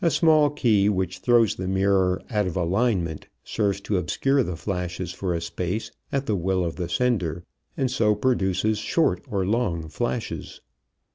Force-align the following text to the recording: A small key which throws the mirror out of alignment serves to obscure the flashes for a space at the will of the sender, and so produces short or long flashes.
A 0.03 0.09
small 0.09 0.49
key 0.49 0.89
which 0.89 1.19
throws 1.19 1.53
the 1.53 1.67
mirror 1.67 2.23
out 2.31 2.47
of 2.47 2.57
alignment 2.57 3.27
serves 3.43 3.79
to 3.81 3.97
obscure 3.97 4.41
the 4.41 4.55
flashes 4.55 5.13
for 5.13 5.35
a 5.35 5.39
space 5.41 5.91
at 6.11 6.25
the 6.25 6.35
will 6.35 6.65
of 6.65 6.75
the 6.75 6.89
sender, 6.89 7.43
and 7.77 7.91
so 7.91 8.15
produces 8.15 8.79
short 8.79 9.21
or 9.29 9.45
long 9.45 9.87
flashes. 9.89 10.61